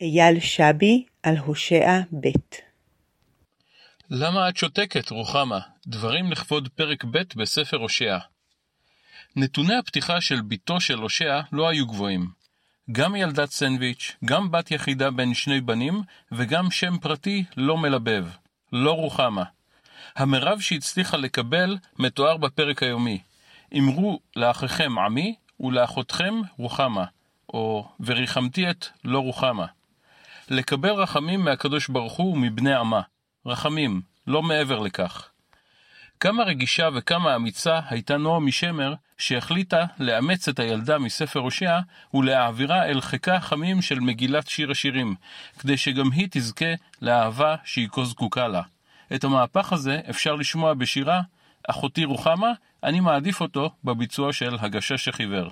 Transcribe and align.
אייל 0.00 0.40
שבי 0.40 1.04
על 1.22 1.36
הושע 1.36 2.00
ב' 2.20 2.26
למה 4.10 4.48
את 4.48 4.56
שותקת, 4.56 5.10
רוחמה? 5.10 5.58
דברים 5.86 6.32
לכבוד 6.32 6.68
פרק 6.68 7.04
ב' 7.04 7.22
בספר 7.36 7.76
הושע. 7.76 8.18
נתוני 9.36 9.74
הפתיחה 9.74 10.20
של 10.20 10.40
בתו 10.40 10.80
של 10.80 10.98
הושע 10.98 11.40
לא 11.52 11.68
היו 11.68 11.86
גבוהים. 11.86 12.28
גם 12.92 13.16
ילדת 13.16 13.50
סנדוויץ', 13.50 14.16
גם 14.24 14.50
בת 14.50 14.70
יחידה 14.70 15.10
בין 15.10 15.34
שני 15.34 15.60
בנים, 15.60 16.02
וגם 16.32 16.70
שם 16.70 16.98
פרטי 16.98 17.44
לא 17.56 17.76
מלבב, 17.76 18.26
לא 18.72 18.92
רוחמה. 18.92 19.44
המרב 20.16 20.60
שהצליחה 20.60 21.16
לקבל 21.16 21.76
מתואר 21.98 22.36
בפרק 22.36 22.82
היומי. 22.82 23.20
אמרו 23.78 24.20
לאחיכם 24.36 24.98
עמי, 24.98 25.34
ולאחותכם 25.60 26.34
רוחמה, 26.58 27.04
או 27.48 27.88
וריחמתי 28.00 28.70
את 28.70 28.86
לא 29.04 29.18
רוחמה. 29.18 29.66
לקבל 30.50 30.90
רחמים 30.90 31.40
מהקדוש 31.40 31.88
ברוך 31.88 32.12
הוא 32.12 32.32
ומבני 32.32 32.74
עמה. 32.74 33.00
רחמים, 33.46 34.02
לא 34.26 34.42
מעבר 34.42 34.78
לכך. 34.78 35.28
כמה 36.20 36.42
רגישה 36.42 36.88
וכמה 36.94 37.36
אמיצה 37.36 37.80
הייתה 37.88 38.16
נועה 38.16 38.40
משמר, 38.40 38.94
שהחליטה 39.18 39.84
לאמץ 39.98 40.48
את 40.48 40.58
הילדה 40.58 40.98
מספר 40.98 41.40
הושע 41.40 41.78
ולהעבירה 42.14 42.86
אל 42.86 43.00
חיכה 43.00 43.40
חמים 43.40 43.82
של 43.82 44.00
מגילת 44.00 44.48
שיר 44.48 44.70
השירים, 44.70 45.14
כדי 45.58 45.76
שגם 45.76 46.10
היא 46.12 46.28
תזכה 46.30 46.74
לאהבה 47.02 47.56
שהיא 47.64 47.88
כה 47.92 48.04
זקוקה 48.04 48.48
לה. 48.48 48.62
את 49.14 49.24
המהפך 49.24 49.72
הזה 49.72 50.00
אפשר 50.10 50.34
לשמוע 50.34 50.74
בשירה 50.74 51.20
"אחותי 51.68 52.04
רוחמה", 52.04 52.52
אני 52.82 53.00
מעדיף 53.00 53.40
אותו 53.40 53.70
בביצוע 53.84 54.32
של 54.32 54.56
הגשש 54.60 55.08
החיוור. 55.08 55.50